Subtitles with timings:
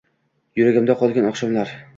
[0.61, 1.81] Yuragimda qolgan oqshomlar…